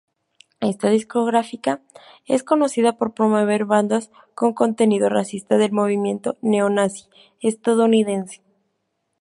Esta 0.61 0.89
discográfica 0.89 1.83
es 2.25 2.43
conocida 2.43 2.97
por 2.97 3.13
promover 3.13 3.65
bandas 3.65 4.09
con 4.33 4.55
contenido 4.55 5.09
racista 5.09 5.59
del 5.59 5.73
movimiento 5.73 6.39
neonazi 6.41 7.03
estadounidense. 7.39 8.41